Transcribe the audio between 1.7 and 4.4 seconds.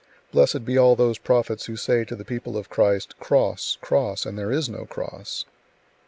say to the people of Christ, "Cross, cross," and